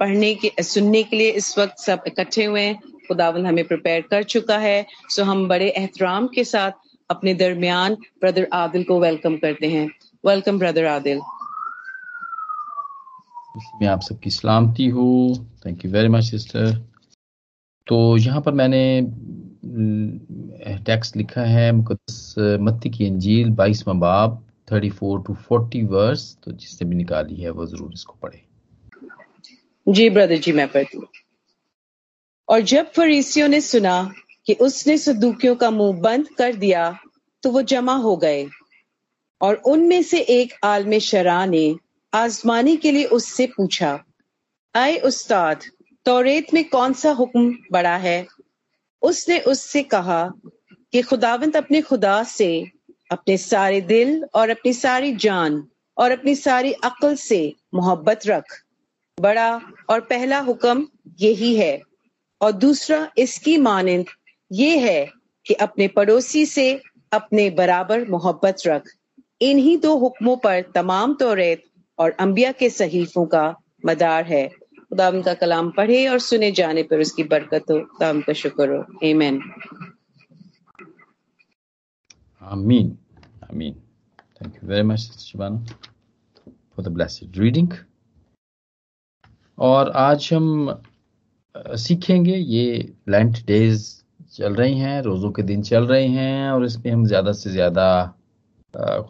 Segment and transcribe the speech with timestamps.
[0.00, 4.22] पढ़ने के, सुनने के लिए इस वक्त सब इकट्ठे हुए हैं। खुदावंद हमें प्रिपेयर कर
[4.24, 6.72] चुका है। सो हम बड़े एहतराम के साथ
[7.10, 9.88] अपने दरमियान ब्रदर आदिल को वेलकम करते हैं।
[10.24, 11.20] Welcome brother Adil.
[13.80, 15.06] मैं आप सबकी सलामती हो।
[15.66, 16.74] Thank you very much sister
[17.86, 18.82] तो यहाँ पर मैंने
[20.86, 26.52] टेक्स्ट लिखा है मुकदस मत्ती की अंजील बाईसवा बाब thirty four to forty verse तो
[26.52, 28.42] जिसने भी निकाली है, वो ज़रूर इसको पढ़े।
[29.88, 31.06] जी ब्रदर जी, मैं पढ़ती हूँ।
[32.48, 34.12] और जब फरीसियों ने सुना
[34.46, 36.98] कि उसने सदूकियों का मुँह बंद कर दिया
[37.42, 38.46] तो वो जमा हो गए।
[39.40, 41.76] और उनमें से एक आलम शरा ने
[42.14, 44.04] आजमाने के लिए उससे पूछा
[44.74, 45.64] आए उस्ताद,
[46.04, 48.26] तौरेत में कौन सा हुक्म बड़ा है?
[49.02, 50.32] उसने उससे कहा
[50.92, 52.70] कि खुदावंत अपने खुदा से
[53.10, 58.44] अपने सारे दिल और अपनी सारी जान और अपनी सारी अक्ल से मोहब्बत रख।
[59.20, 60.86] बड़ा और पहला हुक्म
[61.20, 61.80] यही है।
[62.40, 64.06] और दूसरा इसकी मानंद
[64.52, 65.08] ये है
[65.46, 66.80] कि अपने पड़ोसी से
[67.12, 68.88] अपने बराबर मोहब्बत रख।
[69.40, 71.62] इन्हीं दो हुक्मों पर तमाम तौरेत
[71.98, 73.44] और अंबिया के सहीफों का
[73.86, 78.32] मदार है। खुदा का कलाम पढ़े और सुने जाने पर उसकी बरकत हो। खुदा का
[78.32, 79.40] शुक्र हो। एमेन
[82.42, 82.96] आमीन
[83.44, 83.74] आमीन
[84.38, 85.64] thank you very much Shivana
[86.46, 87.68] for the blessed reading
[89.58, 90.80] और आज हम
[91.76, 93.86] सीखेंगे। ये लेंट डेज़
[94.32, 98.14] चल रही हैं, रोज़ों के दिन चल रहे हैं और इसमें हम ज़्यादा से ज़्यादा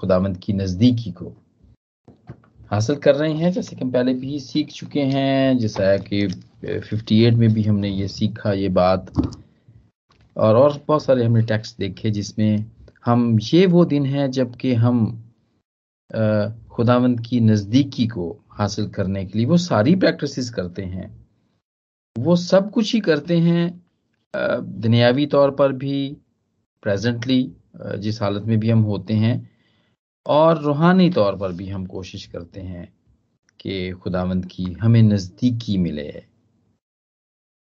[0.01, 1.33] खुदामंद की नज़दीकी को
[2.71, 6.27] हासिल कर रहे हैं। जैसे कि हम पहले भी सीख चुके हैं, जैसा कि
[6.81, 9.13] 58 में भी हमने ये सीखा, ये बात।
[10.37, 12.65] और और बहुत सारे हमने टेक्स्ट देखे जिसमें
[13.07, 15.07] हम ये वो दिन है जबकि हम
[16.71, 21.09] खुदावंद की नज़दीकी को हासिल करने के लिए, वो सारी प्रैक्टिस करते हैं।
[22.17, 23.83] वो सब कुछ ही करते हैं
[24.81, 26.17] दुनियावी तौर पर भी
[26.83, 27.41] प्रेजेंटली
[27.97, 29.51] जिस हालत में भी हम होते हैं,
[30.27, 32.89] और रूहानी तौर पर भी हम कोशिश करते हैं
[33.61, 36.11] कि खुदावंद की हमें नज़दीकी मिले।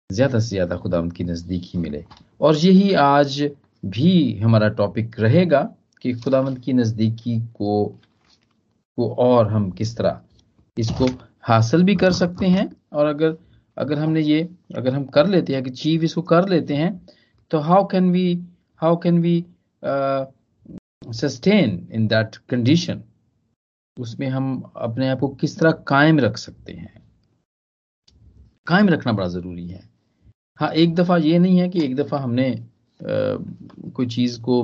[0.09, 2.03] ज़्यादा से ज़्यादा खुदावंद की नज़दीकी मिले।
[2.41, 3.41] और यही आज
[3.83, 5.61] भी हमारा टॉपिक रहेगा
[6.01, 7.85] कि खुदावंद की नज़दीकी को
[8.97, 10.19] को और हम किस तरह
[10.77, 11.05] इसको
[11.41, 13.37] हासिल भी कर सकते हैं और अगर
[13.77, 17.07] अगर हमने ये अगर हम कर लेते हैं चीफ इसको कर लेते हैं
[17.51, 18.27] तो how can we
[18.81, 19.45] how can we
[21.13, 23.03] sustain in that condition
[23.97, 27.03] उसमें हम अपने आप को किस तरह कायम रख सकते हैं?
[28.67, 29.83] कायम रखना बड़ा ज़रूरी है।
[30.59, 32.57] हाँ एक दफ़ा ये नहीं है कि एक दफ़ा हमने आ,
[33.95, 34.63] कोई चीज़ को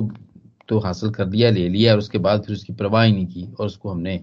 [0.68, 3.46] तो हासिल कर दिया ले लिया और उसके बाद फिर उसकी परवाह ही नहीं की
[3.60, 4.16] और उसको हमने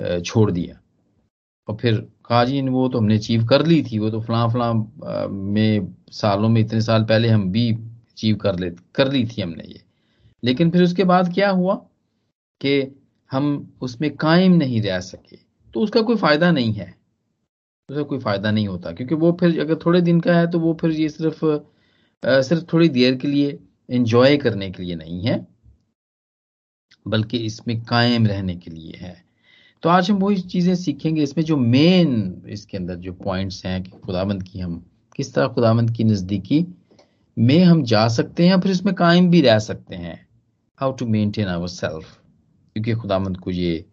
[0.00, 0.81] आ, छोड़ दिया।
[1.72, 1.94] और फिर
[2.26, 6.48] कहा जी, वो तो हमने अचीव कर ली थी, वो तो फलां फलां में सालों
[6.48, 9.82] में इतने साल पहले हम भी अचीव कर ले, कर ली थी हमने ये।
[10.42, 11.74] लेकिन फिर उसके बाद क्या हुआ
[12.60, 12.80] कि
[13.30, 13.46] हम
[13.82, 15.36] उसमें कायम नहीं रह सके।
[15.74, 16.94] तो उसका कोई फ़ायदा नहीं है।
[17.88, 20.76] उसका कोई फ़ायदा नहीं होता, क्योंकि वो फिर अगर थोड़े दिन का है तो वो
[20.80, 21.44] फिर ये सिर्फ़
[22.42, 23.58] सिर्फ़ थोड़ी देर के लिए
[23.90, 25.46] एंजॉय करने के लिए नहीं है,
[27.06, 29.14] बल्कि इसमें कायम रहने के लिए है।
[29.82, 33.90] तो आज हम वही चीज़ें सीखेंगे इसमें जो मेन इसके अंदर जो पॉइंट्स हैं कि
[33.90, 34.78] खुदाबंद की हम
[35.16, 36.66] किस तरह खुदाबंद की नजदीकी
[37.36, 40.28] में हम जा सकते हैं फिर इसमें कायम भी रह सकते हैं।
[40.78, 42.14] How to maintain our self
[42.76, 43.84] क्योंकि खुदामंद को ये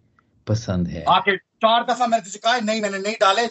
[0.48, 3.48] पसंद है। आके चार दफ़ा मैंने तुझे कहा नहीं मैंने नहीं डाले।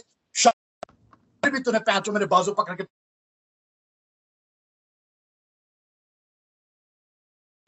[1.44, 2.84] भी तूने पैचो मेरे बाजू पकड़ के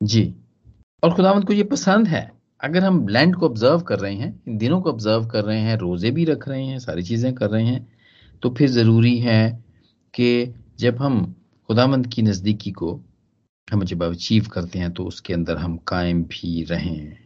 [0.01, 0.35] जी।
[1.03, 4.59] और खुदावंत को ये पसंद है। अगर हम लैंड को ऑब्ज़र्व कर रहे हैं, इन
[4.59, 7.65] दिनों को ऑब्ज़र्व कर रहे हैं, रोज़े भी रख रहे हैं, सारी चीज़ें कर रहे
[7.67, 7.87] हैं
[8.43, 9.65] तो फिर ज़रूरी है
[10.15, 11.25] कि जब हम
[11.69, 12.93] खुदामंद की नजदीकी को
[13.69, 17.19] हम जब अचीव करते हैं तो उसके अंदर हम कायम भी रहें।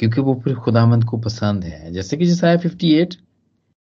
[0.00, 3.14] क्योंकि वो फिर खुदामंद को पसंद है। जैसे कि जैसा फिफ्टी एट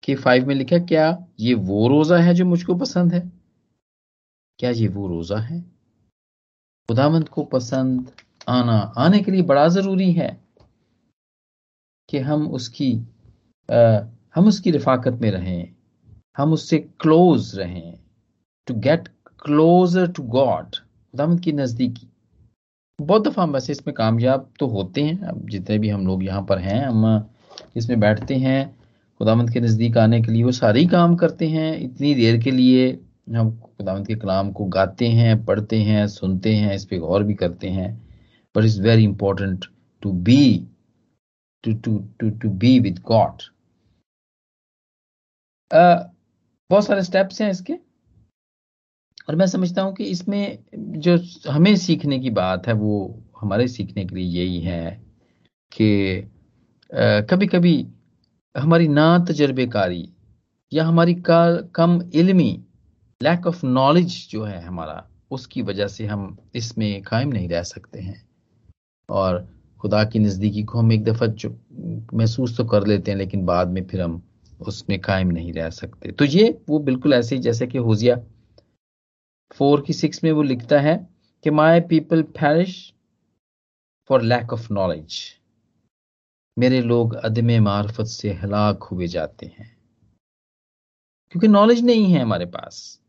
[0.04, 3.20] के फाइव में लिखा, क्या ये वो रोजा है जो मुझको पसंद है?
[4.60, 5.62] क्या ये वो रोजा है?
[6.90, 8.12] खुदामंद को पसंद
[8.50, 10.30] आना आने के लिए बड़ा ज़रूरी है
[12.10, 12.94] कि हम उसकी
[13.70, 14.00] आ,
[14.36, 15.74] हम उसकी रिफाकत में रहें
[16.38, 17.94] हम उससे क्लोज रहें
[18.68, 19.08] to get
[19.44, 22.08] closer to God खुदामद की नज़दीकी।
[23.00, 26.42] बहुत दफ़ा हम वैसे इसमें कामयाब तो होते हैं अब जितने भी हम लोग यहाँ
[26.50, 27.30] पर हैं हम
[27.78, 28.60] इसमें बैठते हैं
[29.20, 32.90] खुदामंद के नज़दीक आने के लिए वो सारे काम करते हैं इतनी देर के लिए
[33.36, 37.34] हम खुदामंद के कलाम को गाते हैं पढ़ते हैं सुनते हैं इस पर गौर भी
[37.34, 38.09] करते हैं।
[38.56, 39.66] But is very important
[40.04, 40.42] to be
[41.64, 43.42] to to to to be with God
[45.72, 47.74] बहुत सारे स्टेप्स हैं इसके।
[49.30, 51.18] और मैं समझता हूँ कि इसमें जो
[51.52, 54.92] हमें सीखने की बात है, वो हमारे सीखने के लिए यही है
[55.72, 56.30] कि
[57.30, 57.76] कभी कभी
[58.56, 60.10] हमारी ना तजर्बेकारी
[60.72, 62.52] या हमारी का, कम इल्मी
[63.22, 68.00] लैक ऑफ़ नॉलेज जो है हमारा, उसकी वजह से हम इसमें कायम नहीं रह सकते
[68.00, 68.29] हैं।
[69.12, 69.48] और
[69.82, 71.28] खुदा की नज़दीकी को हम एक दफ़ा
[72.14, 74.22] महसूस तो कर लेते हैं, लेकिन बाद में फिर हम
[74.60, 78.16] उसमें कायम नहीं रह सकते। तो ये वो बिल्कुल ऐसे ही, जैसे कि होजिया
[79.52, 80.98] फोर की सिक्स में वो लिखता है
[81.44, 82.94] कि my people perish
[84.10, 85.20] for lack of knowledge
[86.58, 89.78] मेरे लोग अदम मार्फत से हलाक हुए जाते हैं।
[91.32, 93.00] क्योंकि नॉलेज नहीं है हमारे पास,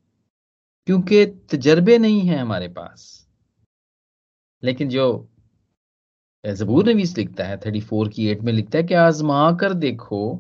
[0.87, 3.27] क्योंकि तजर्बे नहीं है हमारे पास।
[4.63, 5.07] लेकिन जो
[6.47, 10.37] जबूर नवीस लिखता है, थर्टी फोर की एट में लिखता है कि आजमा कर देखो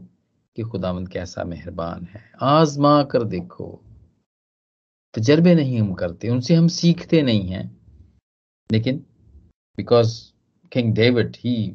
[0.56, 3.80] कि खुदावंद कैसा मेहरबान है। आजमा कर देखो।
[5.14, 7.76] तजर्बे नहीं हम करते, उनसे हम सीखते नहीं हैं।
[8.72, 8.96] लेकिन
[9.76, 10.32] because
[10.72, 11.74] King David he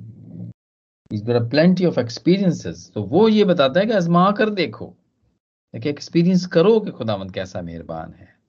[1.14, 4.96] plenty of experiences तो वो ये बताता है कि आजमा कर देखो।
[5.76, 8.40] कि एक्सपीरियंस करो कि खुदावंद कैसा मेहरबान है।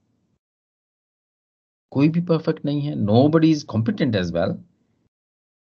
[1.91, 2.95] कोई भी परफेक्ट नहीं है
[3.29, 4.65] nobody is competent as well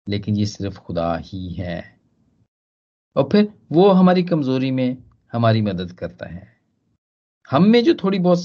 [0.09, 1.99] लेकिन ये सिर्फ़ खुदा ही है।
[3.15, 4.97] और फिर वो हमारी कमज़ोरी में
[5.33, 6.57] हमारी मदद करता है।
[7.51, 8.39] हम में जो थोड़ी बहुत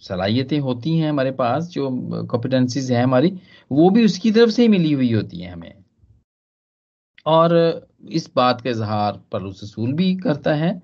[0.00, 1.90] सलाहियतें होती हैं हमारे पास, जो
[2.24, 3.40] कॉम्पिटेंसीज हैं हमारी,
[3.72, 5.74] वो भी उसकी तरफ़ से ही मिली हुई होती हैं हमें।
[7.26, 10.82] और इस बात का इजहार पर रसूल भी करता है।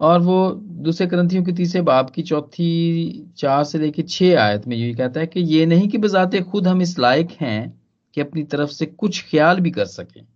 [0.00, 4.76] और वो दूसरे ग्रंथियों के तीसरे बाप की चौथी चार से लेकर छह आयत में
[4.76, 7.81] ये कहता है कि ये नहीं कि बजाते खुद हम इस लायक हैं
[8.14, 10.26] कि अपनी तरफ़ से कुछ ख्याल भी कर सकें,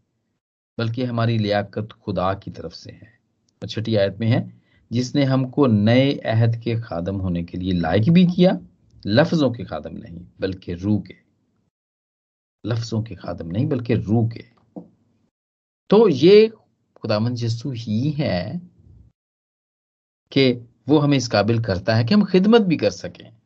[0.79, 3.19] बल्कि हमारी लियाकत खुदा की तरफ़ से है।
[3.63, 4.63] और छठी आयत में है,
[4.93, 8.61] जिसने हमको नए अहद के खादम होने के लिए लायक भी किया,
[9.07, 11.15] लफ्जों के खादम नहीं, बल्कि रूह के।
[12.67, 14.45] लफ्जों के खादम नहीं, बल्कि रूह के।
[15.91, 16.53] तो ये
[16.97, 18.63] खुदामंद यसू ही है
[20.33, 20.53] कि
[20.89, 23.37] वो हमें इस काबिल करता है कि हम खिदमत भी कर सकें।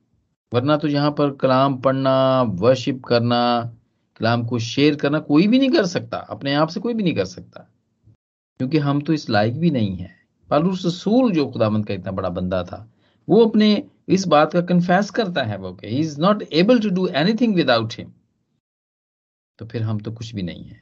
[0.54, 3.76] वरना तो यहाँ पर कलाम पढ़ना वर्शिप करना
[4.20, 7.14] कलाम को शेयर करना कोई भी नहीं कर सकता, अपने आप से कोई भी नहीं
[7.14, 7.60] कर सकता।
[8.60, 10.14] क्योंकि हम तो इस लायक भी नहीं है।
[10.50, 12.86] पालूस रसूल जो खुदामंद का इतना बड़ा बंदा था,
[13.28, 17.06] वो अपने इस बात का कन्फेस करता है वो he is not able to do
[17.08, 18.12] anything without him
[19.58, 20.80] तो फिर हम तो कुछ भी नहीं है।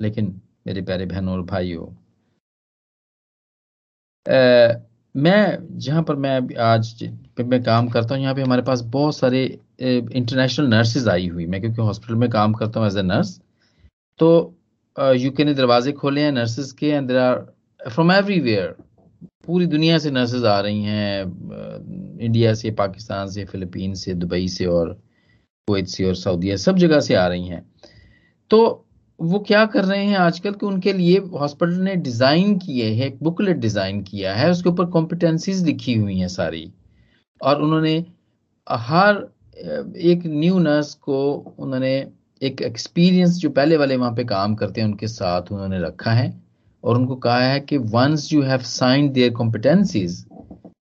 [0.00, 1.86] लेकिन मेरे प्यारे बहनों और भाइयों
[5.14, 7.04] मैं जहाँ पर मैं आज
[7.40, 9.42] मैं काम करता हूँ, यहाँ पे हमारे पास बहुत सारे
[9.78, 13.40] इंटरनेशनल नर्सेज आई हुई मैं, क्योंकि हॉस्पिटल में काम करता हूँ एज ए नर्स
[14.20, 14.54] तो
[14.96, 17.46] यूके ने दरवाजे खोले हैं नर्सेज के and there are
[17.80, 18.74] from everywhere
[19.46, 21.22] पूरी दुनिया से नर्सेज आ रही हैं
[22.20, 24.92] इंडिया से पाकिस्तान से फिलीपीन से दुबई से और
[25.68, 27.62] कुवैत से और सऊदीया सब जगह से आ रही हैं।
[28.50, 28.58] तो
[29.20, 33.18] वो क्या कर रहे हैं आजकल कि उनके लिए हॉस्पिटल ने डिज़ाइन किए है, एक
[33.22, 36.70] बुकलेट डिज़ाइन किया है, उसके ऊपर कॉम्पिटेंसीज लिखी हुई हैं सारी।
[37.40, 38.04] और उन्होंने,
[38.66, 39.26] हर
[39.56, 41.18] एक न्यू नर्स को
[41.58, 41.92] उन्होंने
[42.42, 46.32] एक एक्सपीरियंस जो पहले वाले वहाँ पे काम करते हैं, उनके साथ उन्होंने रखा है
[46.84, 50.24] और उनको कहा है कि once you have sign their competencies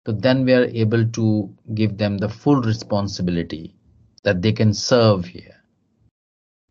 [0.06, 1.26] तो then we are able to
[1.70, 3.62] give them the full responsibility
[4.24, 5.52] that they can serve here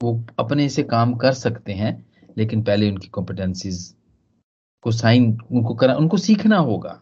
[0.01, 2.05] वो अपने से काम कर सकते हैं,
[2.37, 3.77] लेकिन पहले उनकी कॉम्पिटेंसीज
[4.83, 6.99] को साइन उनको करा, उनको सीखना होगा।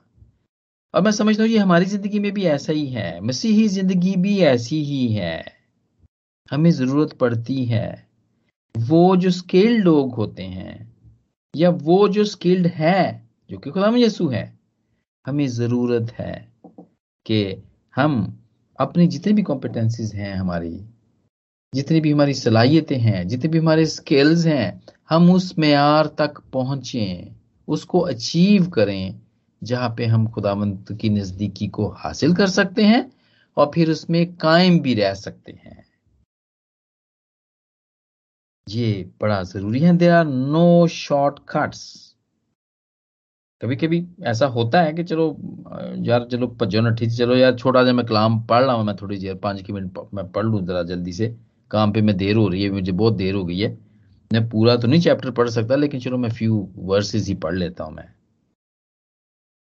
[0.94, 4.40] और मैं समझता हूँ ये हमारी ज़िंदगी में भी ऐसा ही है। मसीही ज़िंदगी भी
[4.40, 5.46] ऐसी ही है।
[6.52, 8.08] हमें ज़रूरत पड़ती है।
[8.78, 10.94] वो जो स्किल्ड लोग होते हैं
[11.56, 14.60] या वो जो स्किल्ड है, जो कि खुदा यसू है,
[15.28, 16.54] हमें ज़रूरत है
[17.26, 17.64] कि
[17.96, 18.44] हम
[18.80, 20.86] अपनी जितने भी कॉम्पिटेंसीज हैं हमारी,
[21.76, 27.32] जितनी भी हमारी सलाहियतें हैं, जितने भी हमारे स्किल्स हैं, हम उस मैार तक पहुँचे,
[27.68, 29.22] उसको अचीव करें
[29.62, 33.12] जहाँ पे हम खुदावंत की नजदीकी को हासिल कर सकते हैं
[33.58, 35.84] और फिर उसमें कायम भी रह सकते हैं।
[38.68, 41.84] ये बड़ा ज़रूरी है। देर आर नो शॉर्टकट्स
[43.62, 45.26] कभी कभी ऐसा होता है कि चलो,
[46.00, 49.18] यार चलो भज्जो नठी चलो, यार छोटा जा मैं कलाम पढ़ रहा हूँ, मैं थोड़ी
[49.18, 51.36] देर पाँच मिनट मैं पढ़ लू जरा जल्दी से।
[51.72, 53.70] काम पे मैं देर हो रही है, मुझे बहुत देर हो गई है।
[54.32, 57.84] मैं पूरा तो नहीं चैप्टर पढ़ सकता, लेकिन चलो मैं फ्यू वर्सेस ही पढ़ लेता
[57.84, 58.08] हूँ मैं।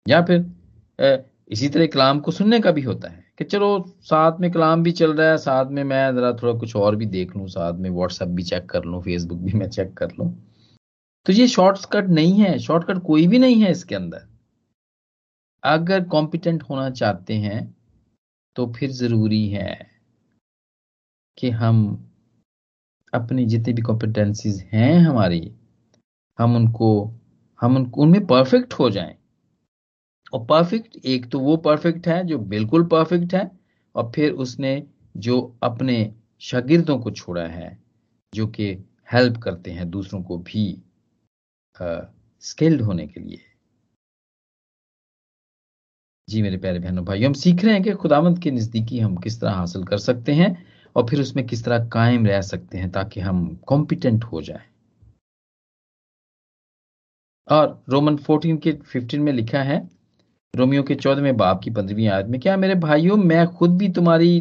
[0.07, 4.51] या फिर इसी तरह कलाम को सुनने का भी होता है कि चलो, साथ में
[4.53, 7.47] कलाम भी चल रहा है, साथ में मैं जरा थोड़ा कुछ और भी देख लूँ,
[7.49, 10.31] साथ में व्हाट्सएप भी चेक कर लूँ फेसबुक भी मैं चेक कर लूँ।
[11.27, 14.27] तो ये शॉर्टकट नहीं है शॉर्टकट कोई भी नहीं है इसके अंदर।
[15.63, 17.75] अगर कॉम्पिटेंट होना चाहते हैं
[18.57, 19.75] तो फिर ज़रूरी है
[21.39, 21.85] कि हम
[23.13, 25.53] अपनी जितनी भी कॉम्पिटेंसीज हैं हमारी,
[26.39, 26.89] हम उनको
[27.61, 29.17] हम उनको उनमें परफेक्ट हो जाएँ।
[30.37, 33.51] और परफेक्ट एक तो वो परफेक्ट है जो बिल्कुल परफेक्ट है,
[33.95, 34.83] और फिर उसने
[35.19, 35.97] जो अपने
[36.43, 37.79] शागिर्दों को छोड़ा है,
[38.33, 38.71] जो कि
[39.09, 40.65] हेल्प करते हैं दूसरों को भी
[42.43, 43.41] स्किल्ड होने के लिए।
[46.29, 49.41] जी मेरे प्यारे बहनों भाई हम सीख रहे हैं कि खुदावंत की नज़दीकी हम किस
[49.41, 50.49] तरह हासिल कर सकते हैं
[50.97, 54.65] और फिर उसमें किस तरह कायम रह सकते हैं ताकि हम कॉम्पिटेंट हो जाएँ।
[57.49, 59.79] और रोमन 14 के 15 में लिखा है
[60.57, 64.41] रोमियो के चौदहवें बाप की पंद्रहवीं आयत में क्या मेरे भाइयों मैं खुद भी तुम्हारी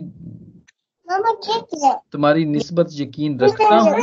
[2.11, 4.01] तुम्हारी निस्बत यकीन रखता हूँ।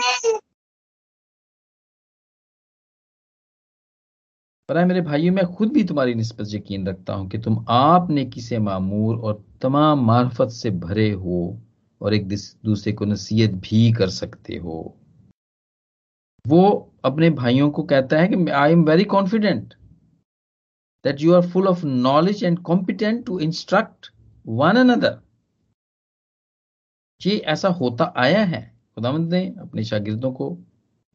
[4.69, 8.25] पर मेरे भाइयों मैं खुद भी तुम्हारी निस्बत यकीन रखता हूँ कि तुम आप ने
[8.27, 11.41] किसे मामूर और तमाम मार्फत से भरे हो
[12.01, 14.79] और एक दूसरे को नसीहत भी कर सकते हो।
[16.45, 16.63] वो
[17.05, 19.75] अपने भाइयों को कहता है कि I am very confident
[21.05, 24.11] that you are full of knowledge and competent to instruct
[24.47, 25.19] one another
[27.21, 28.61] ये ऐसा होता आया है।
[28.95, 30.57] खुदामंद ने अपने शागिर्दों को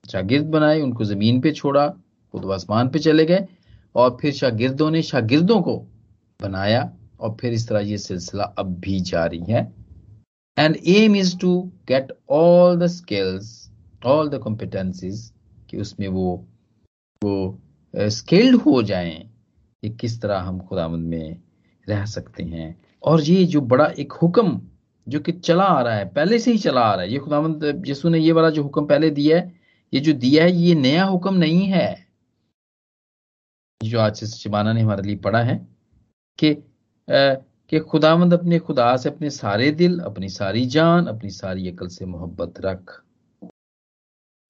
[0.03, 1.88] शागिर्द बनाए, उनको ज़मीन पे छोड़ा,
[2.34, 3.46] खुद आसमान पे चले गए,
[3.96, 5.75] और फिर शागिर्दों ने शागिर्दों को
[6.39, 9.62] बनाया, और फिर इस तरह ये सिलसिला अब भी जारी है।
[10.58, 13.72] And aim is to get all the skills
[14.06, 15.32] all the competencies
[15.70, 16.46] कि उसमें वो
[17.22, 17.60] वो
[17.94, 19.29] स्किल्ड हो जाएँ।
[19.84, 21.41] कि किस तरह हम खुदामंद में
[21.89, 24.62] रह सकते हैं। और ये जो बड़ा एक हुक्म
[25.07, 27.84] जो कि चला आ रहा है, पहले से ही चला आ रहा है, ये खुदामंद
[27.88, 29.60] यसु ने ये वाला जो हुक्म पहले दिया है,
[29.93, 32.07] ये जो दिया है, ये नया हुक्म नहीं है।
[33.84, 35.67] जो आज से शिबाना ने हमारे लिए पढ़ा है
[36.39, 36.55] कि
[37.69, 42.05] कि खुदावंद अपने खुदा से अपने सारे दिल, अपनी सारी जान, अपनी सारी अकल से
[42.05, 43.03] मोहब्बत रख।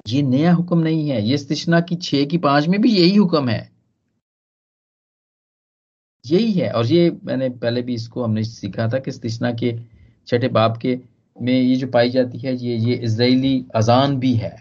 [0.07, 3.50] ये नया हुक्म नहीं है, ये स्तिशना की छह की पाँच में भी यही हुक्म
[3.50, 3.76] है।
[6.31, 9.75] यही है। और ये मैंने पहले भी इसको हमने सीखा था कि स्तिशना के
[10.27, 11.00] छठे बाप के
[11.38, 14.55] में ये जो पाई जाती है, ये ये इसराइली अजान भी है।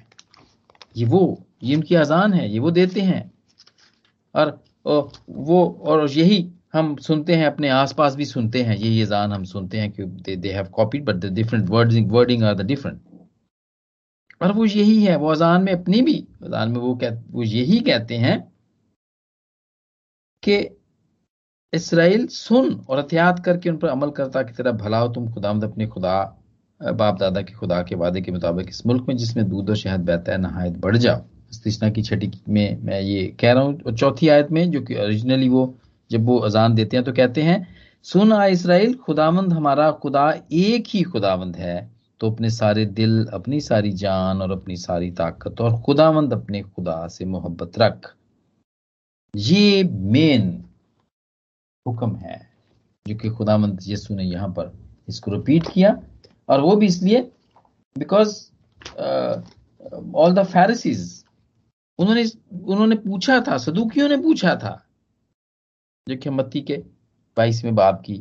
[0.97, 3.31] ये वो, ये उनकी अजान है, ये वो देते हैं।
[4.35, 9.45] और वो, और यही हम सुनते हैं, अपने आसपास भी सुनते हैं, यही अजान हम
[9.45, 13.01] सुनते हैं कि they they have copied but the different wording wording are the different
[14.41, 17.79] और वो यही है, वो अजान में अपनी भी, अजान में वो कह, वो यही
[17.81, 18.39] कहते हैं
[20.43, 20.57] कि
[21.77, 25.65] इसराइल सुन और एहतियात करके उन पर अमल करता की तरह भला हो, तुम खुदामद
[25.65, 26.19] अपने खुदा
[26.81, 30.01] बाप दादा के खुदा के वादे के मुताबिक इस मुल्क में जिसमें दूध और शहद
[30.07, 33.95] बहता है, नहायत बढ़ जाओ। इस्तिशना की छठी में मैं ये कह रहा हूँ, और
[33.95, 35.75] चौथी आयत में, जो कि ओरिजिनली वो
[36.11, 37.67] जब वो अजान देते हैं तो कहते हैं,
[38.05, 41.91] सुन आ इसराइल खुदावंद हमारा खुदा एक ही खुदावंद है
[42.21, 47.07] तो अपने सारे दिल, अपनी सारी जान और अपनी सारी ताकत और खुदावंद अपने खुदा
[47.09, 48.15] से मोहब्बत रख।
[49.35, 50.65] ये मेन
[51.87, 52.41] हुक्म है,
[53.07, 54.73] जो कि खुदावंद यसु ने यहाँ पर
[55.09, 55.99] इसको रिपीट किया।
[56.49, 57.21] और वो भी इसलिए
[57.97, 58.35] बिकॉज़
[60.15, 61.25] ऑल द फैरिसीज
[61.99, 62.25] उन्होंने
[62.65, 64.83] उन्होंने पूछा था, सदुकियों ने पूछा था,
[66.07, 66.77] जो कि मत्ती के
[67.37, 68.17] बाईसवें बाब की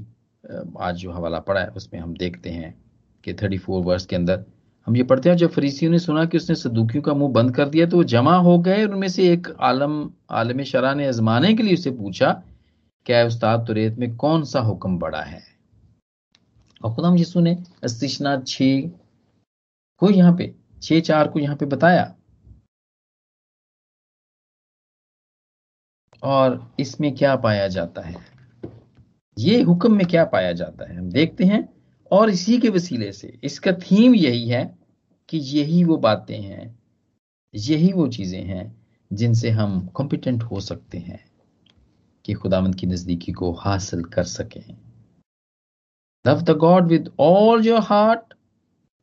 [0.79, 2.73] आज जो हवाला पड़ा है, उसमें हम देखते हैं
[3.23, 4.45] कि थर्टी फोर वर्ष के अंदर
[4.87, 7.69] हम ये पढ़ते हैं, जब फरीसियों ने सुना कि उसने सदुकियों का मुँह बंद कर
[7.69, 11.63] दिया तो वो जमा हो गए उनमें से एक आलम आलम शरा ने आजमाने के
[11.63, 12.31] लिए उसे पूछा
[13.05, 15.43] क्या उस्ताद तुरेत में कौन सा हुक्म बड़ा है?
[16.83, 18.57] और खुदाम यीशु ने अस्तिशना छ
[19.97, 22.15] को यहाँ पे, छह, चार को यहाँ पे बताया?
[26.23, 28.15] और इसमें क्या पाया जाता है?
[29.39, 30.97] ये हुक्म में क्या पाया जाता है?
[30.97, 31.69] हम देखते हैं,
[32.11, 34.77] और इसी के वसीले से, इसका थीम यही है
[35.29, 36.79] कि यही वो बातें हैं,
[37.55, 41.34] यही वो चीज़ें हैं, जिनसे हम कॉम्पिटेंट हो सकते हैं।
[42.25, 44.77] कि खुदावंत की नजदीकी को हासिल कर सकें।
[46.25, 48.33] Love the God with all your heart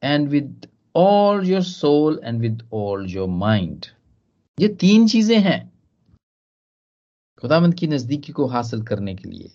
[0.02, 3.86] and with all your soul and with all your mind
[4.58, 5.60] ये तीन चीज़ें हैं
[7.42, 9.50] खुदावंत की नजदीकी को हासिल करने के लिए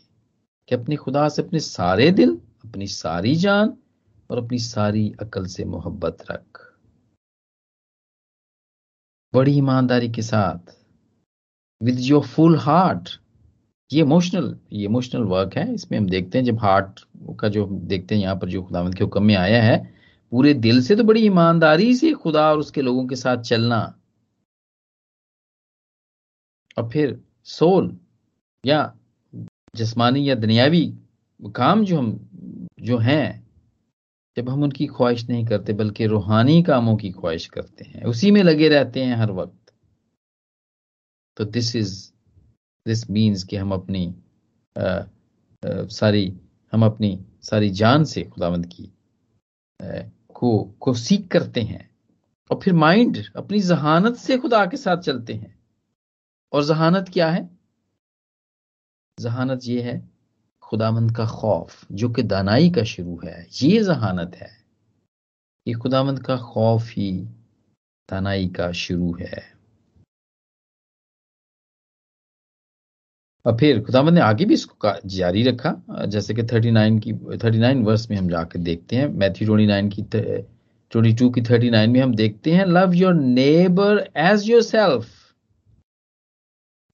[0.69, 3.77] कि अपने खुदा से अपने सारे दिल, अपनी सारी जान
[4.29, 6.63] और अपनी सारी अकल से मोहब्बत रख।
[9.33, 10.75] बड़ी ईमानदारी के साथ
[11.81, 13.09] विद योर फुल हार्ट
[13.91, 16.99] ये इमोशनल ये इमोशनल वर्क है। इसमें हम देखते हैं, जब हार्ट
[17.39, 19.77] का जो देखते हैं यहाँ पर, जो खुदावंत के हुक्म में आया है,
[20.31, 23.79] पूरे दिल से तो बड़ी ईमानदारी से खुदा और उसके लोगों के साथ चलना।
[26.77, 27.97] और फिर सोल
[28.65, 28.93] या
[29.75, 30.85] जस्मानी या दुनियावी
[31.55, 32.29] काम जो हम,
[32.79, 33.47] जो हैं,
[34.37, 38.43] जब हम उनकी ख्वाहिश नहीं करते, बल्कि रूहानी कामों की ख्वाहिश करते हैं, उसी में
[38.43, 39.73] लगे रहते हैं हर वक्त।
[41.37, 42.11] तो दिस इज़
[42.87, 44.15] दिस मीन्स कि हम अपनी
[44.77, 45.05] आ, आ,
[45.65, 46.39] सारी
[46.71, 48.93] हम अपनी सारी जान से खुदावंद की
[49.81, 49.85] आ,
[50.33, 51.95] को को सीख करते हैं।
[52.51, 55.59] और फिर माइंड अपनी जहानत से खुदा के साथ चलते हैं।
[56.51, 57.57] और जहानत क्या है?
[59.19, 60.09] जहानत ये है
[60.61, 64.65] खुदामंद का खौफ जो कि दानाई का शुरू है। ये जहानत है
[65.65, 67.21] कि खुदामंद का खौफ ही
[68.09, 69.56] दानाई का शुरू है।
[73.47, 75.73] और फिर खुदामंद ने आगे भी इसको जारी रखा।
[76.05, 80.01] जैसे कि 39 की 39 वर्ष में हम जाकर देखते हैं। मैथ्यू 29 की
[80.91, 85.07] 22 की 39 में हम देखते हैं, love your neighbour as your self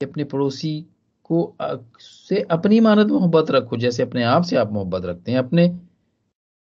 [0.02, 0.80] अपने पड़ोसी
[1.24, 1.56] को
[2.00, 5.68] से अपनी मानत मोहब्बत रखो। जैसे अपने आप से आप मोहब्बत रखते हैं, अपने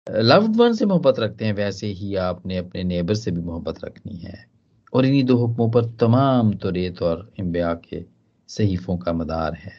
[0.08, 4.18] लव्ड वन से मोहब्बत रखते हैं, वैसे ही आपने अपने नेबर से भी मोहब्बत रखनी
[4.18, 4.46] है।
[4.94, 8.15] और इन्हीं दो हुक्मों पर तमाम तो रेत और इम्बिया के
[8.48, 9.74] सहीफों का मदार है।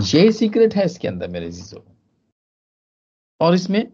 [0.00, 1.84] ये सीक्रेट है इसके अंदर मेरे जीजो।
[3.40, 3.92] और इसमें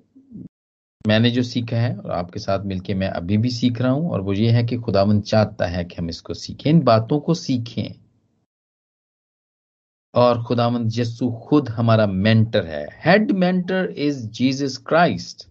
[1.07, 4.21] मैंने जो सीखा है और आपके साथ मिलके मैं अभी भी सीख रहा हूँ और
[4.21, 8.05] वो ये है कि खुदावन चाहता है कि हम इसको सीखें, इन बातों को सीखें।
[10.15, 15.49] और खुदामंद यस्सु खुद हमारा मेंटर है। Head mentor is Jesus Christ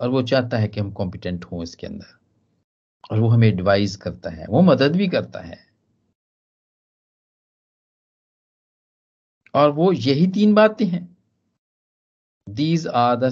[0.00, 2.21] और वो चाहता है कि हम कॉम्पिटेंट हों इसके अंदर।
[3.10, 5.58] और वो हमें एडवाइज करता है, वो मदद भी करता है।
[9.54, 11.16] और वो यही तीन बातें हैं।
[12.48, 13.30] These are the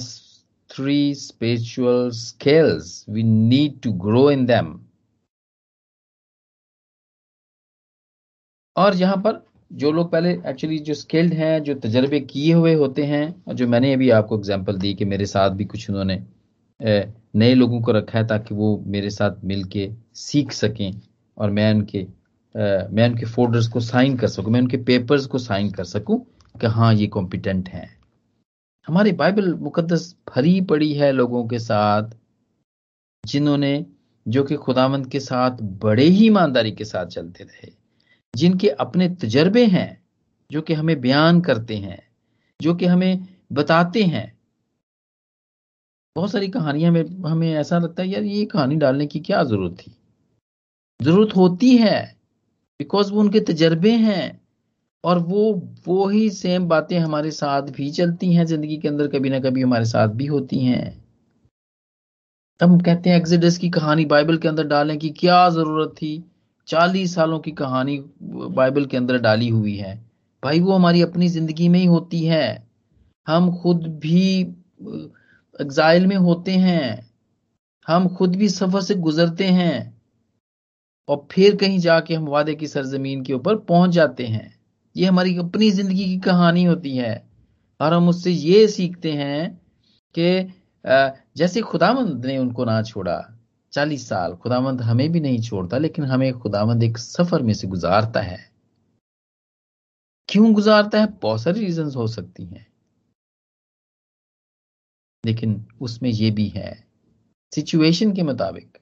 [0.70, 4.80] three spiritual skills we need to grow in them
[8.76, 13.04] और यहाँ पर जो लोग पहले एक्चुअली जो स्किल्ड हैं, जो तजर्बे किए हुए होते
[13.04, 16.16] हैं, और जो मैंने अभी आपको एग्जांपल दी कि मेरे साथ भी कुछ उन्होंने
[16.82, 21.00] नए लोगों को रखा है ताकि वो मेरे साथ मिल के सीख सकें
[21.36, 22.06] और मैं उनके
[22.54, 26.18] मैं उनके फोल्डर्स को साइन कर सकूँ, मैं उनके पेपर्स को साइन कर सकूँ
[26.60, 27.88] कि हाँ ये कॉम्पिटेंट हैं।
[28.88, 32.10] हमारी बाइबल मुकदस भरी पड़ी है लोगों के साथ,
[33.24, 33.86] जिन्होंने,
[34.26, 37.72] जो कि खुदामंद के साथ बड़े ही ईमानदारी के साथ चलते रहे,
[38.34, 40.02] जिनके अपने तजर्बे हैं,
[40.50, 42.02] जो कि हमें बयान करते हैं,
[42.60, 44.39] जो कि हमें बताते हैं
[46.16, 49.76] बहुत सारी कहानियाँ में हमें ऐसा लगता है, यार, ये कहानी डालने की क्या ज़रूरत
[49.78, 49.92] थी?
[51.00, 52.00] ज़रूरत होती है
[52.80, 54.40] बिकॉज़ वो उनके तजर्बे हैं,
[55.04, 55.52] और वो
[55.86, 59.62] वो ही सेम बातें हमारे साथ भी चलती हैं, ज़िंदगी के अंदर कभी ना कभी
[59.62, 61.04] हमारे साथ भी होती हैं।
[62.60, 66.24] हम कहते हैं एक्सिडस की कहानी बाइबल के अंदर डालने की क्या ज़रूरत थी?
[66.68, 69.94] चालीस सालों की कहानी बाइबल के अंदर डाली हुई है।
[70.42, 72.68] भाई, वो हमारी अपनी ज़िंदगी में ही होती है।
[73.26, 74.44] हम खुद भी
[75.60, 77.08] एग्जाइल में होते हैं।
[77.86, 80.00] हम खुद भी सफ़र से गुजरते हैं
[81.08, 84.54] और फिर कहीं जाके हम वादे की सरजमीन के ऊपर पहुँच जाते हैं।
[84.96, 87.14] ये हमारी अपनी ज़िंदगी की कहानी होती है
[87.80, 89.60] और हम उससे ये सीखते हैं
[90.14, 90.52] कि
[91.36, 93.20] जैसे खुदामंद ने उनको ना छोड़ा,
[93.72, 98.20] चालीस साल खुदामंद हमें भी नहीं छोड़ता, लेकिन हमें खुदामंद एक सफ़र में से गुजारता
[98.20, 98.38] है।
[100.28, 101.06] क्यों गुजारता है?
[101.22, 102.66] बहुत सारी रीजन हो सकती हैं।
[105.24, 106.86] लेकिन उसमें यह भी है।
[107.54, 108.78] सिचुएशन के मुताबिक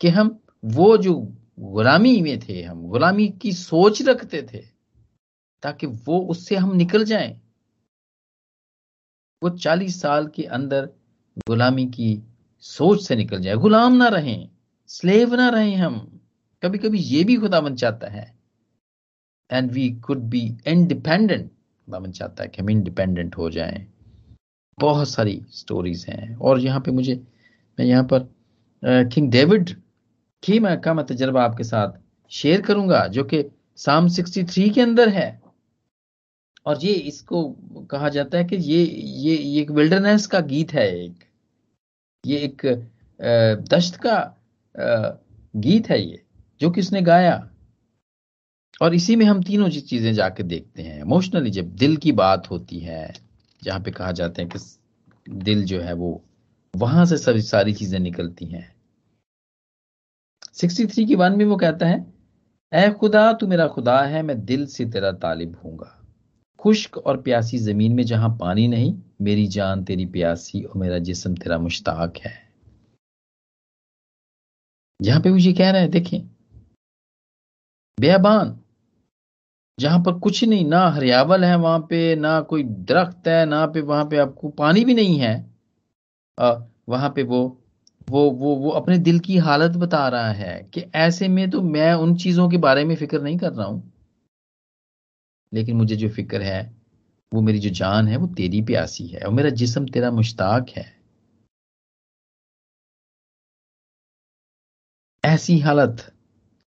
[0.00, 1.14] कि हम वो जो
[1.60, 4.62] गुलामी में थे, हम गुलामी की सोच रखते थे,
[5.62, 7.40] ताकि वो उससे हम निकल जाएँ।
[9.42, 10.86] वो चालीस साल के अंदर
[11.48, 12.22] गुलामी की
[12.60, 14.48] सोच से निकल जाए। गुलाम ना रहें
[14.86, 16.20] स्लेव ना रहें हम।
[16.62, 18.38] कभी कभी ये भी खुदावन चाहता है।
[19.52, 23.93] And we could be independent खुदावन चाहता है कि हम इंडिपेंडेंट हो जाएँ।
[24.78, 27.14] बहुत सारी स्टोरीज हैं। और यहाँ पे मुझे,
[27.78, 28.28] मैं यहाँ पर
[28.82, 29.70] किंग डेविड
[30.42, 31.98] की मैं, का मैं तजर्बा आपके साथ
[32.32, 33.44] शेयर करूँगा, जो कि
[33.78, 35.42] साम 63 के अंदर है।
[36.66, 37.44] और ये इसको
[37.90, 41.24] कहा जाता है कि ये ये ये एक विल्डरनेस का गीत है एक।
[42.24, 42.62] ये एक
[43.70, 44.16] दश्त का
[45.54, 46.22] गीत है ये,
[46.60, 47.34] जो कि किसने गाया।
[48.80, 52.78] और इसी में हम तीनों चीज़ें जाके देखते हैं। इमोशनली जब दिल की बात होती
[52.78, 53.12] है
[53.64, 54.58] जहाँ पे कहा जाता है कि
[55.26, 56.20] दिल जो है वो
[56.74, 58.72] वहाँ से सभी सारी चीज़ें निकलती हैं।
[60.54, 61.98] 63 की वन में वो कहता है
[62.72, 65.90] ए खुदा, तू मेरा खुदा है, मैं दिल से तेरा तालिब हूँगा
[66.60, 71.34] खुश्क और प्यासी ज़मीन में जहाँ पानी नहीं, मेरी जान तेरी प्यासी और मेरा जिस्म
[71.34, 72.32] तेरा मुश्ताक है।
[75.00, 76.20] यहाँ पे मुझे कह रहे हैं, देखें
[77.98, 78.58] बेबान
[79.78, 83.80] जहाँ पर कुछ नहीं, ना हरियावल है वहाँ पे, ना कोई दरख्त है, ना पे
[83.82, 85.34] वहाँ पे आपको पानी भी नहीं है।
[86.88, 87.40] वहाँ पे वो
[88.08, 91.92] वो वो वो अपने दिल की हालत बता रहा है कि ऐसे में तो मैं
[91.94, 93.82] उन चीज़ों के बारे में फ़िक्र नहीं कर रहा हूँ।
[95.52, 96.60] लेकिन मुझे जो फ़िक्र है,
[97.32, 100.86] वो मेरी जो जान है, वो तेरी प्यासी है और मेरा जिस्म तेरा मुश्ताक है।
[105.24, 106.13] ऐसी हालत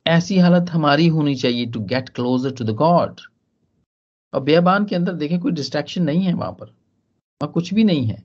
[0.06, 3.22] ऐसी हालत हमारी होनी चाहिए to get closer to the God
[4.34, 6.66] और बेबान के अंदर देखें, कोई डिस्ट्रैक्शन नहीं है वहाँ पर।
[7.42, 8.24] वहाँ कुछ भी नहीं है।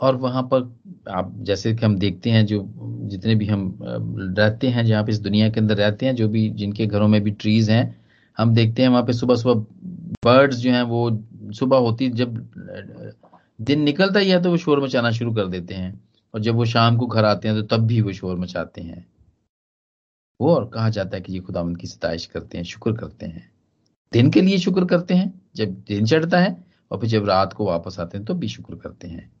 [0.00, 0.62] और वहाँ पर
[1.10, 2.72] आप, जैसे कि हम देखते हैं, जो,
[3.08, 3.78] जितने भी हम
[4.38, 7.20] रहते हैं, जहाँ पे इस दुनिया के अंदर रहते हैं, जो भी, जिनके घरों में
[7.22, 7.84] भी ट्रीज हैं,
[8.38, 9.54] हम देखते हैं वहाँ पे सुबह सुबह
[10.24, 11.10] बर्ड्स जो हैं, वो
[11.52, 12.38] सुबह होती, जब
[13.60, 15.92] दिन निकलता ही है तो वो शोर मचाना शुरू कर देते हैं।
[16.34, 19.06] और जब वो शाम को घर आते हैं तो तब भी वो शोर मचाते हैं।
[20.40, 23.50] वो और कहा जाता है कि ये खुदावंद की सताइश करते हैं, शुक्र करते हैं।
[24.12, 27.66] दिन के लिए शुक्र करते हैं, जब दिन चढ़ता है और फिर जब रात को
[27.66, 29.32] वापस आते हैं तो भी शुक्र करते हैं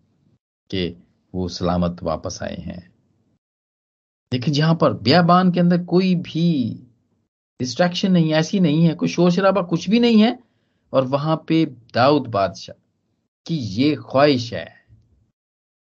[0.70, 0.96] कि
[1.34, 2.92] वो सलामत वापस आए हैं।
[4.32, 6.80] देखिए, जहाँ पर ब्याबान के अंदर कोई भी
[7.60, 10.38] डिस्ट्रैक्शन नहीं ऐसी नहीं है, कोई शोर शराबा कुछ भी नहीं है,
[10.92, 12.76] और वहाँ पे दाऊद बादशाह
[13.46, 14.83] की ये ख्वाहिश है।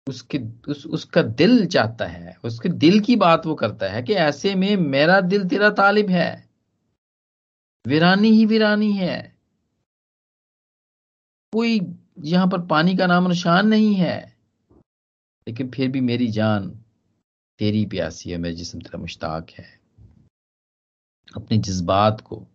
[0.08, 4.56] उसके, उस, उसका दिल चाहता है, उसके दिल की बात वो करता है कि ऐसे
[4.56, 6.50] में मेरा दिल तेरा तालिब है।
[7.88, 9.38] वीरानी ही वीरानी है।
[11.54, 14.38] कोई यहाँ पर पानी का नाम निशान नहीं है।
[15.48, 16.84] लेकिन फिर भी मेरी जान,
[17.60, 19.80] तेरी प्यासी है, मेरा जिसम तेरा मुश्ताक है।
[21.36, 22.48] अपने जज्बात को,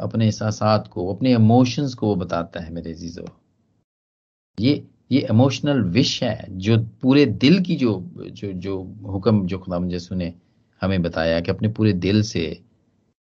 [0.00, 3.42] अपने एहसास को, अपने इमोशंस को वो बताता है मेरे जीजो
[4.60, 9.78] ये ये इमोशनल विश है, जो पूरे दिल की जो जो जो हुक्म, जो खुदा
[9.78, 10.34] मुझे सुने
[10.82, 12.62] हमें बताया कि अपने पूरे दिल से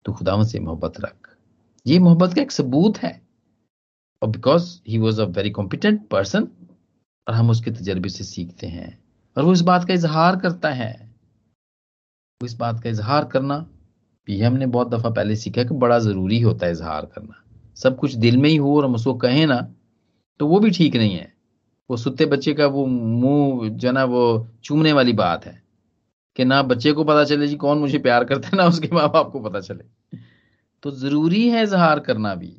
[0.05, 1.35] तो खुदा से मोहब्बत रख।
[1.87, 3.21] ये मोहब्बत का एक सबूत है।
[4.21, 6.47] और because he was a very competent person
[7.27, 9.03] और हम उसके तजर्बे से सीखते हैं।
[9.37, 11.13] और वो इस बात का इजहार करता है।
[12.41, 13.57] वो इस बात का इजहार करना
[14.27, 17.43] भी हमने बहुत दफ़ा पहले सीखा कि बड़ा ज़रूरी होता है इजहार करना।
[17.75, 19.73] सब कुछ दिल में ही हो और हम उसको कहें ना
[20.39, 21.32] तो वो भी ठीक नहीं है।
[21.89, 25.61] वो सुते बच्चे का वो मुँह जो ना, वो चूमने वाली बात है
[26.35, 29.09] कि ना बच्चे को पता चले जी कौन मुझे प्यार करता है, ना उसके माँ
[29.11, 30.17] बाप को पता चले।
[30.83, 32.53] तो ज़रूरी है इजहार करना भी,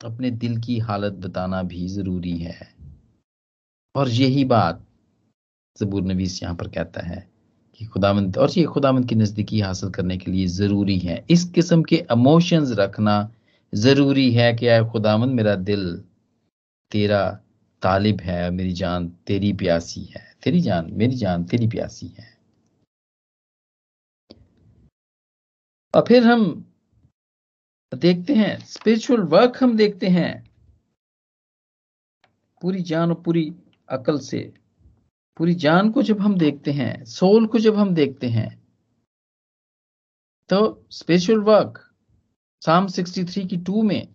[0.00, 2.74] अपने दिल की हालत बताना भी ज़रूरी है।
[3.94, 4.86] और यही बात
[5.78, 7.28] जबूर नवीस यहाँ पर कहता है
[7.80, 11.82] कि खुदामंद और ये खुदामंद की नजदीकी हासिल करने के लिए ज़रूरी है। इस किस्म
[11.82, 13.32] के इमोशंस रखना
[13.74, 16.02] ज़रूरी है कि, आए खुदामंद मेरा दिल
[16.92, 17.38] तेरा
[17.82, 22.38] तालिब है, मेरी जान तेरी प्यासी है। तेरी जान, मेरी जान तेरी प्यासी है।
[25.94, 26.72] और फिर हम
[27.94, 30.52] देखते हैं स्पिरिचुअल वर्क हम देखते हैं।
[32.62, 33.54] पूरी जान और पूरी
[33.88, 34.54] अकल से,
[35.36, 38.62] पूरी जान को जब हम देखते हैं सोल को जब हम देखते हैं
[40.48, 41.78] तो स्पिरिचुअल वर्क
[42.62, 44.14] साम 63 की टू में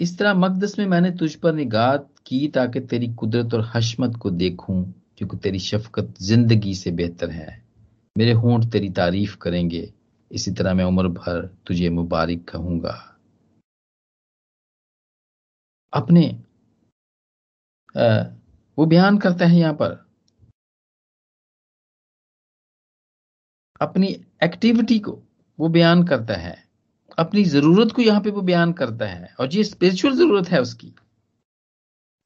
[0.00, 4.30] इस तरह मकदस में मैंने तुझ पर निगाह की ताकि तेरी कुदरत और हशमत को
[4.30, 4.82] देखूँ
[5.18, 7.64] क्योंकि तेरी शफकत ज़िंदगी से बेहतर है।
[8.18, 9.92] मेरे होंठ तेरी तारीफ़ करेंगे।
[10.32, 13.12] इसी तरह मैं उम्र भर तुझे मुबारक कहूँगा।
[15.92, 16.26] अपने
[17.96, 18.22] आ,
[18.78, 20.04] वो बयान करता है यहाँ पर।
[23.80, 24.06] अपनी
[24.44, 25.22] एक्टिविटी को
[25.58, 26.65] वो बयान करता है।
[27.18, 30.92] अपनी ज़रूरत को यहाँ पे वो बयान करता है और ये स्पिरिचुअल ज़रूरत है उसकी।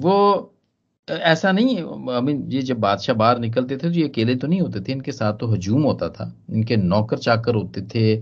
[0.00, 0.54] वो
[1.08, 1.82] ऐसा नहीं है
[2.14, 4.92] आई मीन ये जब बादशाह बाहर निकलते थे तो ये अकेले तो नहीं होते थे,
[4.92, 8.12] इनके साथ तो हजूम होता था, इनके नौकर चाकर होते थे,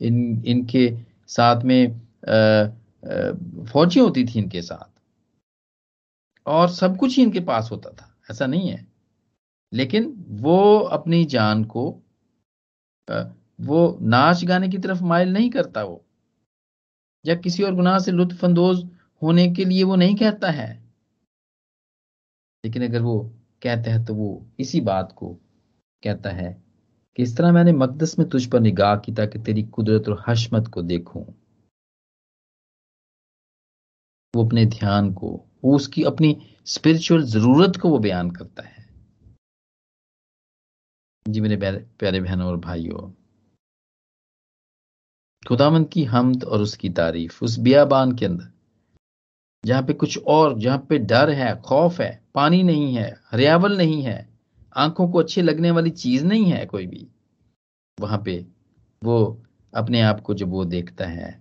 [0.00, 0.90] इन, इनके
[1.28, 2.00] साथ में
[3.66, 4.88] फौजी होती थी इनके साथ।
[6.46, 8.86] और सब कुछ ही इनके पास होता था, ऐसा नहीं है।
[9.72, 11.88] लेकिन वो अपनी जान को
[13.08, 16.04] वो नाच गाने की तरफ़ माइल नहीं करता वो।
[17.24, 18.84] या किसी और गुनाह से लुत्फानंदोज
[19.22, 20.68] होने के लिए वो नहीं कहता है।
[22.64, 23.18] लेकिन अगर वो
[23.62, 25.34] कहता है तो वो इसी बात को
[26.02, 26.52] कहता है
[27.16, 30.68] कि इस तरह मैंने मकदस में तुझ पर निगाह की ताकि तेरी कुदरत और हशमत
[30.68, 31.24] को देखूँ।
[34.34, 35.28] वो अपने ध्यान को,
[35.64, 38.84] वो उसकी अपनी स्पिरिचुअल ज़रूरत को वो बयान करता है।
[41.26, 43.10] जी मेरे प्यारे बहनों और भाइयों
[45.42, 48.48] खुदामंद की हमद और उसकी तारीफ़ उस बियाबान के अंदर।
[49.64, 54.02] जहाँ पे कुछ और, जहाँ पे डर है, खौफ है, पानी नहीं है, हरियावल नहीं
[54.02, 54.28] है,
[54.76, 57.06] आँखों को अच्छी लगने वाली चीज़ नहीं है कोई भी,
[57.98, 58.44] वहाँ पे
[59.02, 61.38] वो अपने आप को जब वो देखता है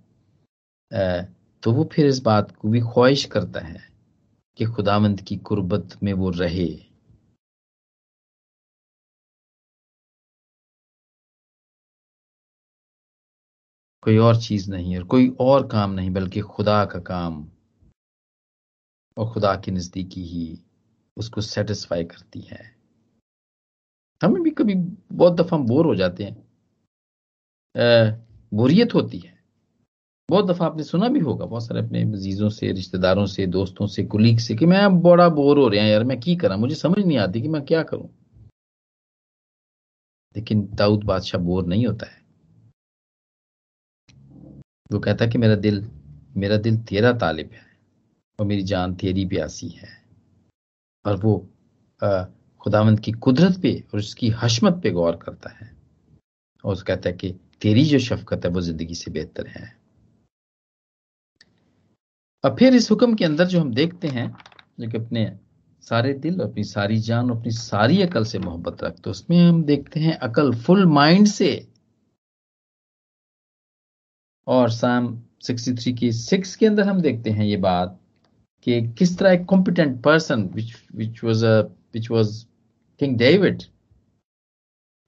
[1.63, 3.81] तो वो फिर इस बात को भी ख्वाहिश करता है
[4.57, 6.67] कि खुदामंद की कुर्बत में वो रहे।
[14.01, 17.47] कोई और चीज़ नहीं है कोई और काम नहीं, बल्कि खुदा का काम
[19.17, 20.59] और खुदा की नजदीकी ही
[21.17, 22.77] उसको सेटिस्फाई करती है।
[24.23, 24.75] हमें भी कभी
[25.11, 26.49] बहुत दफ़ा बोर हो जाते हैं।
[28.53, 29.39] बोरियत होती है।
[30.29, 34.03] बहुत दफ़ा आपने सुना भी होगा, बहुत सारे अपने अजीजों से, रिश्तेदारों से, दोस्तों से
[34.03, 36.57] कुलीग से कि मैं बड़ा बोर हो रहा यार, मैं की करा?
[36.57, 38.09] मुझे समझ नहीं आती कि मैं क्या करूँ।
[40.35, 42.28] लेकिन दाऊद बादशाह बोर नहीं होता है।
[44.89, 45.85] वो कहता है कि मेरा दिल
[46.37, 47.65] मेरा दिल तेरा तालिब है
[48.39, 49.89] और मेरी जान तेरी प्यासी है।
[51.05, 51.37] और वो
[52.61, 55.71] खुदावंत की कुदरत पे और उसकी हशमत पे गौर करता है
[56.63, 59.77] और उस कहता है कि तेरी जो शफकत है वो ज़िंदगी से बेहतर है।
[62.43, 64.27] अब फिर इस हुक्म के अंदर जो हम देखते हैं,
[64.79, 65.31] जो कि अपने
[65.83, 69.99] सारे दिल अपनी सारी जान और अपनी सारी अकल से मोहब्बत रखते उसमें हम देखते
[69.99, 71.67] हैं अकल, फुल माइंड से
[74.47, 77.99] और साम 63 की सिक्स के अंदर हम देखते हैं ये बात
[78.63, 81.43] कि किस तरह एक competent person which which was
[81.93, 82.45] which was
[82.99, 83.63] King David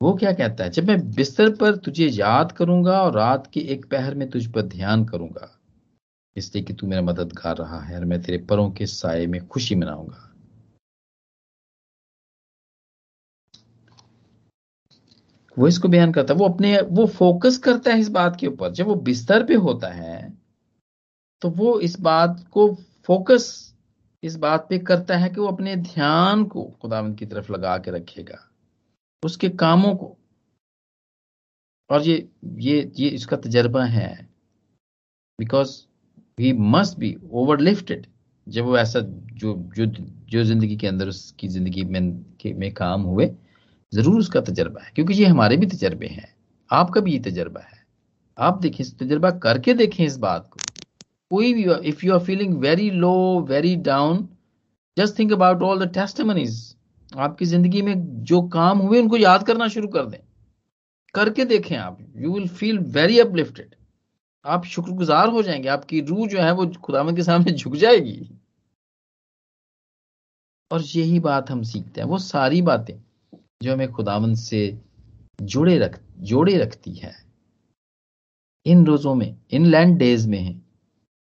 [0.02, 0.70] वो क्या कहता है?
[0.70, 4.62] जब मैं बिस्तर पर तुझे याद करूँगा और रात के एक पहर में तुझ पर
[4.62, 5.50] ध्यान करूँगा,
[6.36, 9.76] इसलिए कि तू मेरा मददगार रहा है और मैं तेरे परों के साय में खुशी
[9.76, 10.31] मनाऊँगा।
[15.58, 18.72] वो इसको बयान करता है, वो अपने, वो फोकस करता है इस बात के ऊपर।
[18.72, 20.40] जब वो बिस्तर पे होता है
[21.42, 22.68] तो वो इस बात को
[23.10, 23.46] फोकस
[24.24, 27.92] इस बात पे करता है कि वो अपने ध्यान को खुदावंत की तरफ़ लगा के
[27.92, 28.38] रखेगा,
[29.24, 30.18] उसके कामों को।
[31.90, 32.28] और ये
[32.60, 34.12] ये ये इसका तजर्बा है।
[35.40, 35.72] Because
[36.40, 38.06] he must be overlifted
[38.48, 42.02] जब वो ऐसा, जो जो जो ज़िंदगी के अंदर, उसकी ज़िंदगी में
[42.56, 43.26] में काम हुए
[43.94, 46.34] ज़रूर उसका तजर्बा है, क्योंकि ये हमारे भी तजर्बे हैं।
[46.70, 47.80] आपका भी ये तजर्बा है।
[48.38, 50.60] आप देखें तजर्बा करके देखें इस बात को।
[51.32, 54.28] कोई भी if you are feeling very low very down
[54.98, 56.76] just think about all the testimonies
[57.12, 60.20] आपकी ज़िंदगी में जो काम हुए, उनको याद करना शुरू कर दें।
[61.16, 63.76] करके देखें आप। You will feel very uplifted
[64.46, 68.30] आप शुक्रगुजार हो जाएँगे। आपकी रूह जो है, वो खुदामद के सामने झुक जाएगी।
[70.72, 72.96] और यही बात हम सीखते हैं। वो सारी बातें
[73.62, 74.80] जो हमें खुदामंद से
[75.42, 77.14] जुड़े रख जोड़े रखती है।
[78.66, 80.62] इन रोजों में इन लैंड डेज़ में है।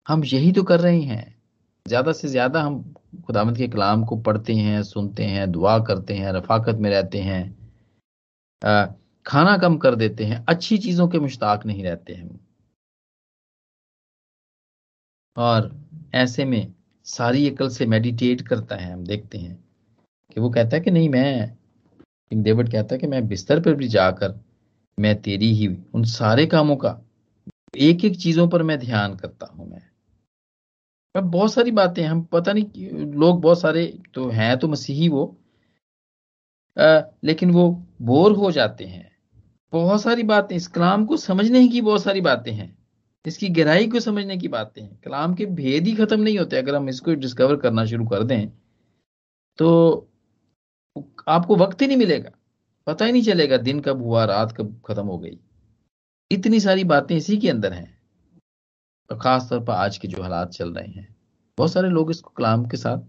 [0.07, 1.33] हम यही तो कर रहे हैं।
[1.85, 2.81] ज़्यादा से ज़्यादा हम
[3.25, 7.43] खुदामद के कलाम को पढ़ते हैं सुनते हैं दुआ करते हैं रफाकत में रहते हैं।
[8.61, 8.85] आ,
[9.25, 12.39] खाना कम कर देते हैं अच्छी चीज़ों के मुश्ताक नहीं रहते हैं।
[15.37, 15.69] और
[16.15, 16.73] ऐसे में
[17.05, 19.55] सारी अकल से मेडिटेट करता है हम देखते हैं
[20.31, 21.57] कि वो कहता है कि नहीं मैं
[22.31, 24.39] डेविड कहता है कि मैं बिस्तर पर भी जाकर
[24.97, 26.99] मैं तेरी ही उन सारे कामों का
[27.77, 29.81] एक एक चीज़ों पर मैं ध्यान करता हूँ मैं।
[31.15, 35.25] बहुत सारी बातें हम पता नहीं लोग बहुत सारे तो हैं तो मसीही वो।
[36.77, 37.69] आ, लेकिन वो
[38.01, 39.11] बोर हो जाते हैं।
[39.73, 42.77] बहुत सारी बातें इस कलाम को समझने की बहुत सारी बातें हैं।
[43.25, 46.75] इसकी गहराई को समझने की बातें हैं। कलाम के भेद ही खत्म नहीं होते अगर
[46.75, 48.49] हम इसको डिस्कवर करना शुरू कर दें
[49.59, 49.69] तो
[51.27, 52.31] आपको वक्त ही नहीं मिलेगा।
[52.87, 55.39] पता ही नहीं चलेगा दिन कब हुआ, रात कब खत्म हो गई।
[56.31, 57.97] इतनी सारी बातें इसी के अंदर हैं।
[59.11, 61.15] और खास तौर पर आज के जो हालात चल रहे हैं।
[61.57, 62.99] बहुत सारे लोग इसको कलाम के साथ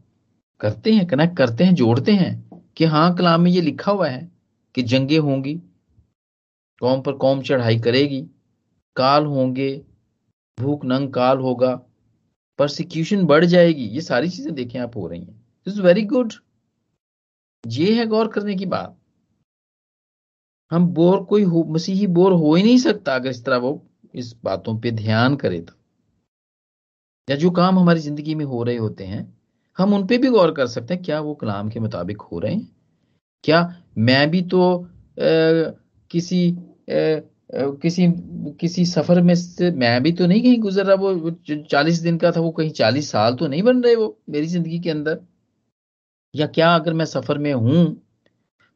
[0.61, 4.33] करते हैं, कनेक्ट करते हैं, जोड़ते हैं कि हाँ कलाम में ये लिखा हुआ है
[4.75, 5.55] कि जंगे होंगी,
[6.81, 8.23] कौम पर कौम चढ़ाई करेगी,
[8.97, 9.85] काल होंगे,
[10.61, 11.83] भूख नंग काल होगा
[12.59, 16.33] परसिक्यूशन बढ़ जाएगी। ये सारी चीज़ें देखें आप हो रही हैं। इज़ वेरी गुड
[17.69, 18.97] ये है गौर करने की बात।
[20.71, 23.81] हम बोर कोई मसीही बोर हो ही नहीं सकता अगर इस तरह वो
[24.15, 25.73] इस बातों पे ध्यान करे तो।
[27.29, 29.23] या जो काम हमारी ज़िंदगी में हो रहे होते हैं
[29.79, 32.55] हम उन पे भी गौर कर सकते हैं क्या वो कलाम के मुताबिक हो रहे
[32.55, 32.69] हैं?
[33.45, 33.61] क्या
[33.99, 34.87] मैं भी तो आ,
[36.11, 37.21] किसी आ,
[37.83, 38.07] किसी
[38.61, 41.31] किसी सफ़र में से मैं भी तो नहीं कहीं गुजर रहा वो
[41.71, 44.79] चालीस दिन का था वो कहीं चालीस साल तो नहीं बन रहे वो मेरी ज़िंदगी
[44.81, 45.21] के अंदर।
[46.37, 47.85] या क्या अगर मैं सफ़र में हूँ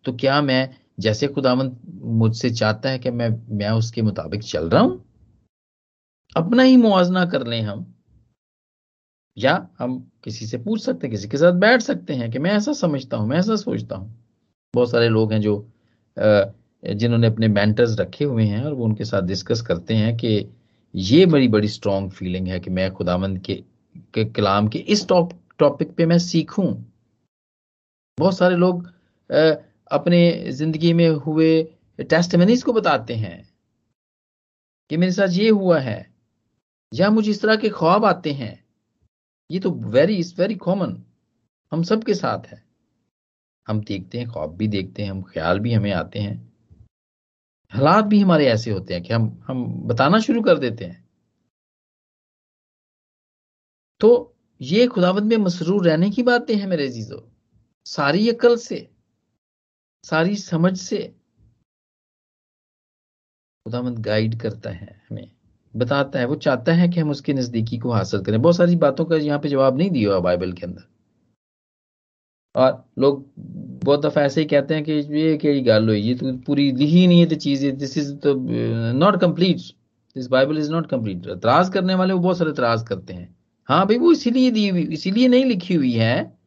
[0.04, 0.68] तो क्या मैं
[1.00, 1.80] जैसे खुदावंत
[2.20, 5.04] मुझसे चाहता है कि मैं मैं उसके मुताबिक चल रहा हूँ?
[6.36, 7.86] अपना ही मुआवजना कर लें हम।
[9.36, 12.50] या हम किसी से पूछ सकते हैं किसी के साथ बैठ सकते हैं कि मैं
[12.50, 14.10] ऐसा समझता हूँ मैं ऐसा सोचता हूँ।
[14.74, 15.54] बहुत सारे लोग हैं जो
[16.16, 20.46] जिन्होंने अपने मेंटर्स रखे हुए हैं और वो उनके साथ डिस्कस करते हैं कि
[20.94, 23.54] ये बड़ी बड़ी स्ट्रॉन्ग फीलिंग है कि मैं खुदावंद के,
[24.14, 26.74] के कलाम के इस टॉपिक पे मैं सीखूं।
[28.20, 28.86] बहुत सारे लोग
[29.90, 31.62] अपने ज़िंदगी में हुए
[31.98, 33.38] टेस्टमनीज को बताते हैं
[34.90, 36.06] कि मेरे साथ ये हुआ है,
[36.92, 38.58] या मुझे इस तरह के ख्वाब आते हैं।
[39.50, 40.96] ये तो वेरी इज़ वेरी कॉमन
[41.72, 42.62] हम सबके साथ है।
[43.66, 46.36] हम देखते हैं, ख्वाब भी देखते हैं, हम ख्याल भी हमें आते हैं।
[47.72, 51.04] हालात भी हमारे ऐसे होते हैं कि हम हम बताना शुरू कर देते हैं।
[54.00, 57.29] तो ये खुदावंद में मसरूर रहने की बातें हैं मेरे जीजो
[57.86, 58.88] सारी अकल से,
[60.04, 60.98] सारी समझ से
[63.66, 65.30] खुदावंद गाइड करता है हमें,
[65.74, 69.04] बताता है, वो चाहता है कि हम उसके नजदीकी को हासिल करें। बहुत सारी बातों
[69.04, 70.88] का यहाँ पे जवाब नहीं दिया हुआ बाइबल के अंदर।
[72.54, 73.24] और लोग
[73.84, 77.06] बहुत दफ़ा ऐसे ही कहते हैं कि ये केड़ी गल हुई, ये तो पूरी लिखी
[77.06, 78.34] नहीं है तो चीज़ दिस इज़ तो
[78.94, 79.56] not complete
[80.16, 83.34] this Bible is not complete एतराज़ करने वाले वो बहुत सारे एतराज़ करते हैं।
[83.68, 86.39] हाँ भाई, वो इसीलिए दी हुई, इसीलिए नहीं लिखी हुई है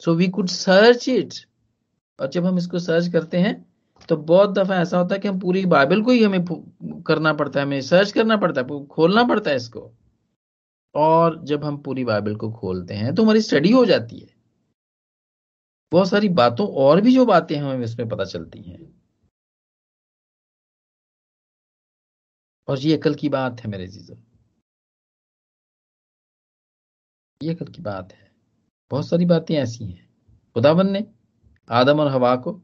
[0.00, 1.34] so we could search it
[2.18, 3.54] और जब हम इसको सर्च करते हैं
[4.08, 6.44] तो बहुत दफ़ा ऐसा होता है कि हम पूरी बाइबल को ही हमें
[7.06, 9.90] करना पड़ता है, हमें सर्च करना पड़ता है खोलना पड़ता है इसको।
[10.94, 14.28] और जब हम पूरी बाइबल को खोलते हैं तो हमारी स्टडी हो जाती है।
[15.92, 18.78] बहुत सारी बातों और भी जो बातें हैं, हमें इसमें पता चलती हैं।
[22.68, 24.16] और ये अकल की बात है मेरे जीजो।
[27.40, 28.29] ये अकल की बात है।
[28.90, 30.08] बहुत सारी बातें ऐसी हैं।
[30.56, 31.04] खुदावन ने
[31.70, 32.60] आदम और हवा को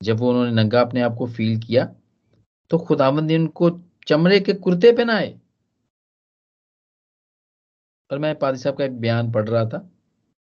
[0.00, 1.84] जब वो उन्होंने नंगा अपने आप को फील किया
[2.70, 3.70] तो खुदावन ने उनको
[4.08, 5.28] चमड़े के कुर्ते पहनाए।
[8.10, 9.78] और मैं पादी साहब का एक बयान पढ़ रहा था।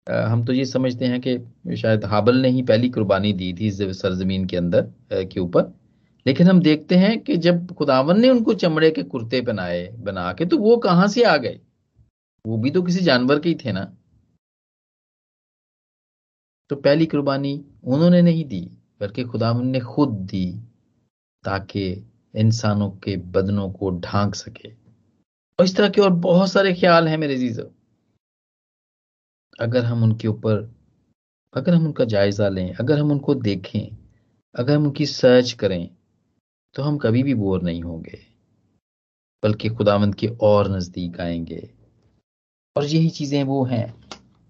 [0.06, 3.70] आ, हम तो ये समझते हैं कि शायद हाबल ने ही पहली कुर्बानी दी थी
[3.70, 4.92] सरजमीन के अंदर
[5.32, 5.72] के ऊपर।
[6.26, 10.46] लेकिन हम देखते हैं कि जब खुदावन ने उनको चमड़े के कुर्ते पहनाए बना के
[10.46, 11.60] तो वो कहाँ से आ गए?
[12.44, 13.92] वो भी तो किसी जानवर के ही थे ना।
[16.70, 18.60] तो पहली कुर्बानी उन्होंने नहीं दी,
[19.00, 20.50] बल्कि खुदावन ने खुद दी,
[21.44, 21.90] ताकि
[22.36, 24.68] इंसानों के बदनों को ढांक सके।
[25.58, 27.70] और इस तरह के और बहुत सारे ख्याल हैं मेरे जीजो
[29.60, 30.74] अगर हम उनके ऊपर,
[31.54, 33.96] अगर हम उनका जायजा लें, अगर हम उनको देखें,
[34.54, 35.90] अगर हम उनकी सर्च करें
[36.74, 38.18] तो हम कभी भी बोर नहीं होंगे,
[39.42, 41.70] बल्कि खुदावंद के और नज़दीक आएँगे।
[42.76, 43.94] और यही चीज़ें वो हैं,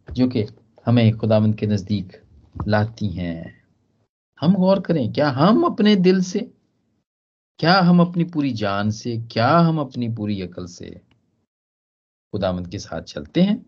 [0.09, 0.45] जो कि
[0.87, 2.23] हमें खुदावंद के नज़दीक
[2.69, 3.65] लाती हैं।
[4.41, 6.41] हम गौर करें, क्या हम अपने दिल से,
[7.59, 11.01] क्या हम अपनी पूरी जान से, क्या हम अपनी पूरी अकल से
[12.33, 13.67] खुदावंद के साथ चलते हैं?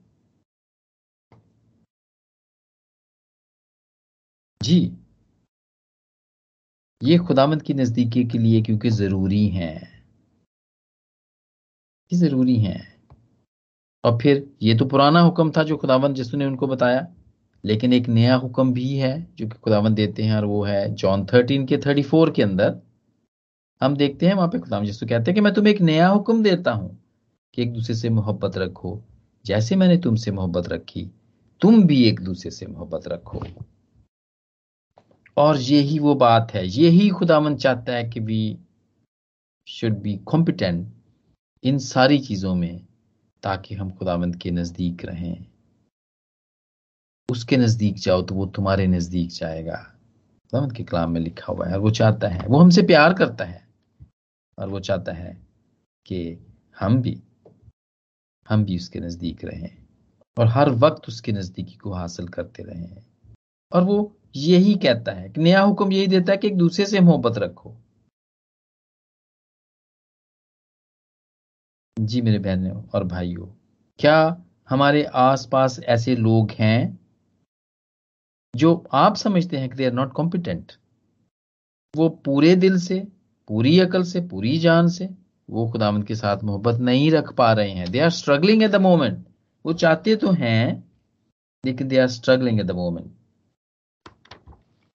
[4.63, 4.97] जी।
[7.03, 10.05] ये खुदामद की नजदीकी के लिए क्योंकि ज़रूरी है।
[12.15, 12.96] ज़रूरी है।
[14.07, 17.07] और फिर ये तो पुराना हुक्म था जो खुदावंद जिसने उनको बताया,
[17.65, 21.25] लेकिन एक नया हुक्म भी है जो कि खुदावंद देते हैं और वो है जॉन
[21.27, 22.77] थर्टीन के थर्टी फोर के अंदर।
[23.81, 26.43] हम देखते हैं वहाँ पे खुदाम जिसको कहते हैं कि मैं तुम्हें एक नया हुक्म
[26.43, 26.97] देता हूँ
[27.55, 29.01] कि एक दूसरे से मोहब्बत रखो,
[29.45, 31.11] जैसे मैंने तुमसे मोहब्बत रखी,
[31.63, 33.43] तुम भी एक दूसरे से मोहब्बत रखो।
[35.37, 38.59] और यही वो बात है, यही खुदावन चाहता है कि we
[39.69, 40.87] should be competent
[41.65, 42.81] in सारी चीज़ों में
[43.43, 45.47] ताकि हम खुदावंद के नज़दीक रहें।
[47.29, 51.79] उसके नज़दीक जाओ तो वो तुम्हारे नज़दीक जाएगा। खुदावंद के कलाम में लिखा हुआ है
[51.79, 53.65] वो चाहता है, वो हमसे प्यार करता है,
[54.59, 55.33] और वो चाहता है
[56.07, 56.39] कि
[56.81, 57.21] हम भी
[58.49, 59.71] हम भी उसके नज़दीक रहें,
[60.37, 63.03] और हर वक्त उसके नजदीकी को हासिल करते रहें।
[63.73, 67.01] और वो यही कहता है कि नया हुक्म यही देता है कि एक दूसरे से
[67.01, 67.75] मोहब्बत रखो।
[71.97, 73.47] जी मेरे बहनों और भाइयों,
[73.99, 76.99] क्या हमारे आसपास ऐसे लोग हैं
[78.55, 80.73] जो आप समझते हैं कि दे आर नॉट कॉम्पिटेंट
[81.95, 82.99] वो पूरे दिल से,
[83.49, 85.09] पूरी अकल से, पूरी जान से
[85.51, 88.81] वो खुदामंद के साथ मोहब्बत नहीं रख पा रहे हैं। They are struggling at the
[88.81, 89.25] moment
[89.65, 90.85] वो चाहते तो हैं,
[91.65, 93.11] लेकिन they are struggling at the moment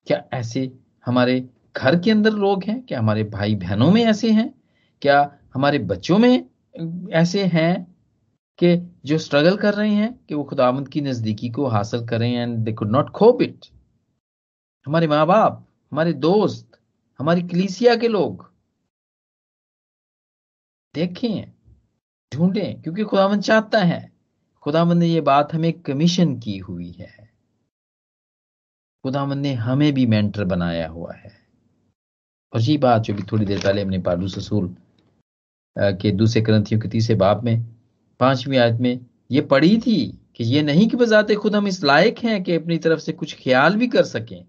[0.06, 0.70] क्या ऐसे
[1.06, 1.40] हमारे
[1.76, 2.80] घर के अंदर लोग हैं?
[2.82, 4.52] क्या हमारे भाई बहनों में ऐसे हैं?
[5.02, 6.51] क्या हमारे बच्चों में
[7.12, 7.96] ऐसे हैं
[8.58, 12.58] कि जो स्ट्रगल कर रहे हैं कि वो खुदावंत की नजदीकी को हासिल करें and
[12.58, 13.66] they could not cope it
[14.86, 16.80] हमारे माँ बाप हमारे दोस्त,
[17.18, 18.52] हमारी कलीसिया के लोग
[20.94, 21.52] देखें,
[22.34, 24.12] ढूंढें, क्योंकि खुदावंत चाहता है।
[24.62, 27.32] खुदावंत ने ये बात हमें कमीशन की हुई है।
[29.02, 31.46] खुदावन ने हमें भी मेंटर बनाया हुआ है।
[32.52, 34.76] और यही बात जो भी थोड़ी देर पहले हमने पालू ससूल
[35.76, 37.62] के दूसरे ग्रंथियों के तीसरे बाप में,
[38.20, 40.00] पांचवी आयत में ये पढ़ी थी
[40.36, 43.34] कि ये नहीं कि बजाते खुद हम इस लायक हैं कि अपनी तरफ़ से कुछ
[43.42, 44.44] ख्याल भी कर सकें,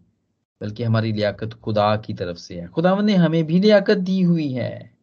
[0.61, 4.51] बल्कि हमारी लियाकत खुदा की तरफ़ से है। खुदा ने हमें भी लियाकत दी हुई
[4.53, 4.93] है,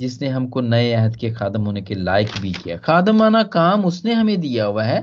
[0.00, 4.14] जिसने हमको नए अहद के खादम होने के लायक भी किया। खादम आना काम उसने
[4.14, 5.00] हमें दिया हुआ है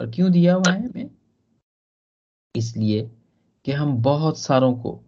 [0.00, 1.10] और क्यों दिया हुआ है हमें?
[2.54, 3.02] इसलिए
[3.64, 5.00] कि हम बहुत सारों को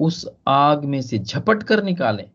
[0.00, 2.30] उस आग में से झपट कर निकालें।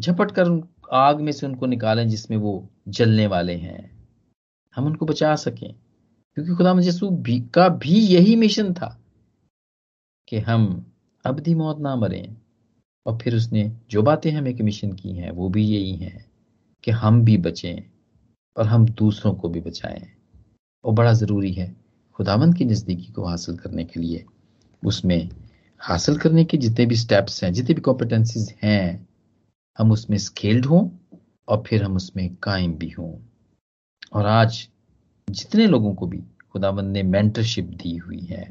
[0.00, 4.06] झपट कर आग में से उनको निकालें जिसमें वो जलने वाले हैं।
[4.76, 5.74] हम उनको बचा सकें,
[6.34, 9.00] क्योंकि खुदा यसू भी, का भी यही मिशन था
[10.28, 10.92] कि हम
[11.24, 12.36] अवधि मौत ना मरें।
[13.06, 16.30] और फिर उसने जो बातें हमें कमीशन की हैं, वो भी यही हैं
[16.84, 17.82] कि हम भी बचें
[18.56, 20.06] और हम दूसरों को भी बचाएँ।
[20.84, 21.76] और बड़ा ज़रूरी है
[22.14, 24.24] खुदावंद की नज़दीकी को हासिल करने के लिए
[24.84, 25.28] उसमें
[25.80, 29.08] हासिल करने के जितने भी स्टेप्स हैं, जितने भी कॉम्पिटेंसीज हैं,
[29.78, 30.88] हम उसमें स्केल्ड हों
[31.48, 33.12] और फिर हम उसमें कायम भी हों।
[34.12, 34.68] और आज
[35.28, 36.22] जितने लोगों को भी
[36.52, 38.42] खुदाबंद ने मेंटरशिप दी हुई है,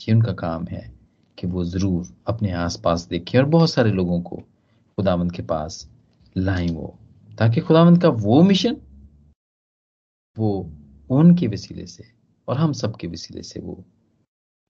[0.00, 0.98] ये उनका काम है
[1.38, 5.88] कि वो ज़रूर अपने आसपास देखें और बहुत सारे लोगों को खुदावंद के पास
[6.36, 6.98] लाएँ वो,
[7.38, 8.76] ताकि खुदावंद का वो मिशन
[10.36, 10.50] वो
[11.10, 12.04] उनके वसीले से
[12.48, 13.84] और हम सब के वसीले से वो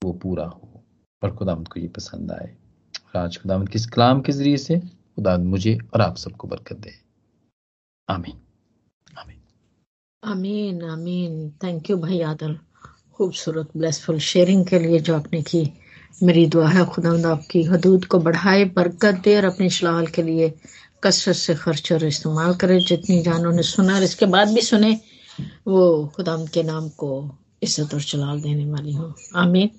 [0.03, 0.85] वो पूरा हो।
[1.23, 2.57] और खुदावंद को ये पसंद आए।
[2.95, 4.79] और आज खुदावंद किस कलाम के ज़रिए से?
[4.79, 6.93] खुदा मुझे और आप सबको बरकत दे।
[8.09, 8.37] आमीन।
[9.19, 9.41] आमीन।
[10.23, 12.59] आमीन आमीन। थैंक यू भाई आदल
[13.15, 15.73] खूबसूरत ब्लेसफुल शेयरिंग के लिए जो आपने की।
[16.23, 20.55] मेरी दुआ है खुदा आपकी हदूद को बढ़ाए, बरकत दे और अपनी शलाल के लिए
[21.05, 25.01] कसरत से खर्च और इस्तेमाल करे, जितनी जानों ने सुना और इसके बाद भी सुने,
[25.67, 27.11] वो खुदाम के नाम को
[27.63, 29.71] इज़्ज़त और चलाल देने वाली हूँ। आमीन।